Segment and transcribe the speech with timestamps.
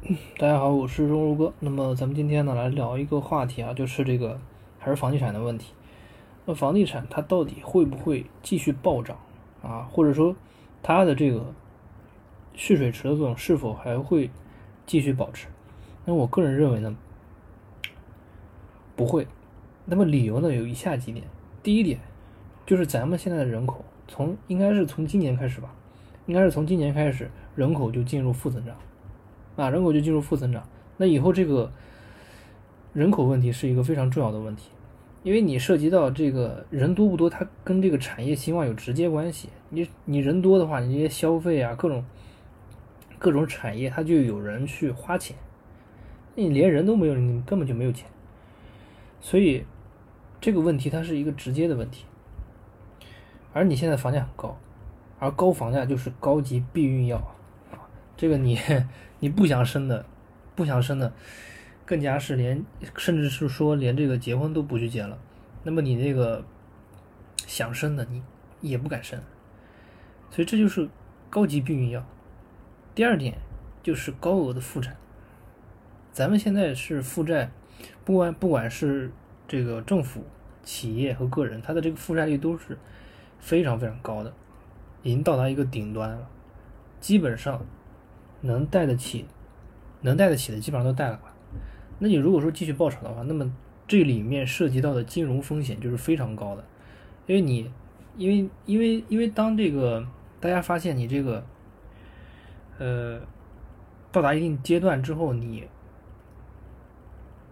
[0.00, 1.52] 大家好，我是钟如哥。
[1.58, 4.40] 那么咱们今天呢来聊一个话题啊，就是这个
[4.78, 5.72] 还是房地产的问题。
[6.46, 9.18] 那房地产它到底会不会继续暴涨
[9.60, 9.88] 啊？
[9.90, 10.36] 或者说
[10.84, 11.52] 它的这个
[12.54, 14.30] 蓄水池的作用是否还会
[14.86, 15.48] 继续保持？
[16.04, 16.96] 那我个人认为呢，
[18.94, 19.26] 不会。
[19.84, 21.26] 那么理由呢有以下几点。
[21.60, 21.98] 第一点
[22.64, 25.74] 就是咱们现在的人口从应该是从今年开始吧，
[26.26, 28.76] 应该是从今年开始人口就进入负增长。
[29.58, 30.62] 啊，人口就进入负增长，
[30.96, 31.72] 那以后这个
[32.92, 34.70] 人口问题是一个非常重要的问题，
[35.24, 39.48] 因为你涉及到这个人多不多，它跟这个产业兴旺有直接关系。
[39.70, 42.04] 你你人多的话，你这些消费啊，各种
[43.18, 45.36] 各种产业，它就有人去花钱。
[46.36, 48.08] 你连人都没有，你根本就没有钱。
[49.20, 49.64] 所以
[50.40, 52.04] 这个问题它是一个直接的问题。
[53.52, 54.56] 而你现在房价很高，
[55.18, 57.20] 而高房价就是高级避孕药。
[58.16, 58.56] 这个你
[59.20, 60.06] 你不想生的，
[60.54, 61.12] 不想生的，
[61.84, 62.64] 更加是连
[62.96, 65.18] 甚至是说连这个结婚都不去结了。
[65.64, 66.44] 那么你那个
[67.46, 68.22] 想生的，你
[68.60, 69.20] 也不敢生。
[70.30, 70.88] 所以这就是
[71.28, 72.06] 高级避孕药。
[72.94, 73.38] 第二点
[73.82, 74.96] 就是高额的负债。
[76.12, 77.50] 咱们现在是负债，
[78.04, 79.10] 不管不管是
[79.48, 80.24] 这个政府、
[80.62, 82.78] 企业和个人，它的这个负债率都是
[83.40, 84.32] 非常非常高的，
[85.02, 86.28] 已经到达一个顶端了，
[87.00, 87.66] 基本上。
[88.40, 89.26] 能贷得起，
[90.00, 91.34] 能贷得起的基本上都贷了吧。
[91.98, 93.52] 那你如果说继续爆炒的话，那么
[93.86, 96.64] 这里面涉及到的金融风险就是非常高的，
[97.26, 97.70] 因为你，
[98.16, 100.06] 因为因为因为当这个
[100.38, 101.44] 大家发现你这个，
[102.78, 103.20] 呃，
[104.12, 105.64] 到达一定阶段之后，你，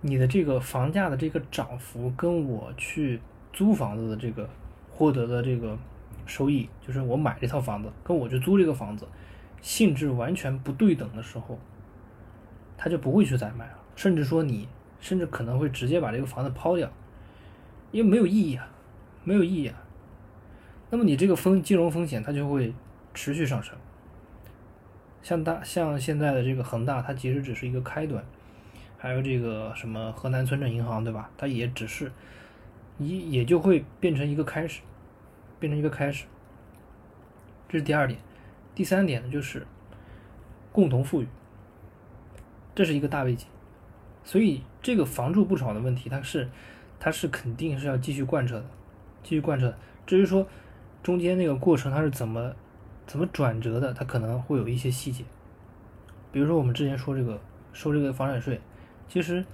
[0.00, 3.20] 你的这个房价的这个涨幅跟我去
[3.52, 4.48] 租房子的这个
[4.88, 5.76] 获得的这个
[6.24, 9.06] 收益，就是我买这套房子跟我去租这个房子。
[9.60, 11.58] 性质完全不对等的时候，
[12.76, 14.68] 他就不会去再买了，甚至说你
[15.00, 16.90] 甚至可能会直接把这个房子抛掉，
[17.90, 18.68] 因为没有意义啊，
[19.24, 19.76] 没有意义啊。
[20.90, 22.74] 那么你这个风金融风险它就会
[23.14, 23.76] 持续上升。
[25.22, 28.24] 像大像现在的这个恒大，它其实只是一个开端，
[28.96, 31.30] 还有这个什么河南村镇银行，对吧？
[31.36, 32.10] 它也只是
[32.98, 34.80] 也也就会变成一个开始，
[35.58, 36.24] 变成一个开始。
[37.68, 38.18] 这是第二点。
[38.74, 39.66] 第三点呢，就是
[40.72, 41.26] 共同富裕，
[42.74, 43.46] 这是一个大背景，
[44.24, 46.48] 所以这个房住不炒的问题，它是
[46.98, 48.66] 它是肯定是要继续贯彻的，
[49.22, 49.74] 继续贯彻。
[50.06, 50.46] 至于说
[51.02, 52.54] 中间那个过程它是怎么
[53.06, 55.24] 怎么转折的，它可能会有一些细节，
[56.32, 57.40] 比如说我们之前说这个
[57.72, 58.60] 收这个房产税，
[59.08, 59.44] 其实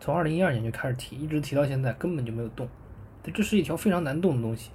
[0.00, 2.68] 从二零一二年就开始提，一直提到现在根本就没有动，
[3.22, 4.70] 这是一条非常难动的东西。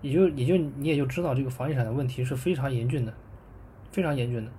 [0.00, 3.12] 也就也就你也就知道这个房地产的问题是非常严峻的，
[3.90, 4.50] 非常严峻的，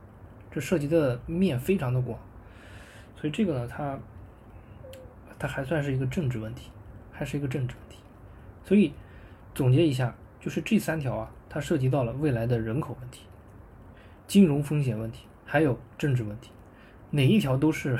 [0.51, 2.19] 这涉及的面非常的广，
[3.15, 3.97] 所以这个呢，它
[5.37, 6.69] 它还算是一个政治问题，
[7.11, 7.97] 还是一个政治问题。
[8.63, 8.91] 所以
[9.55, 13.21] 总结一下，就是这三条啊，它涉及到了未来的人口问题、
[14.27, 16.51] 金融风险问题，还有政治问题，
[17.11, 17.97] 哪一条都是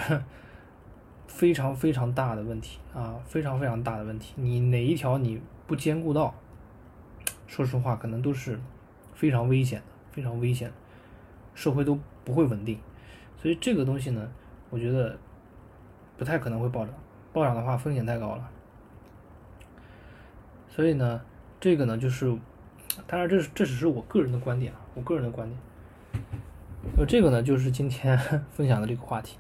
[1.27, 4.33] 非常非常大的问题啊，非常非常大的问题。
[4.35, 6.35] 你哪一条你不兼顾到？
[7.49, 8.59] 说实话，可能都是
[9.15, 10.75] 非常危险的，非常危险的，
[11.55, 12.79] 社会都不会稳定，
[13.41, 14.31] 所以这个东西呢，
[14.69, 15.17] 我觉得
[16.15, 16.93] 不太可能会暴涨，
[17.33, 18.49] 暴涨的话风险太高了。
[20.69, 21.19] 所以呢，
[21.59, 22.37] 这个呢就是，
[23.07, 25.59] 当然这是这只是我个人的观点啊，我个人的观点。
[26.95, 28.15] 那，这个呢就是今天
[28.53, 29.39] 分享的这个话题。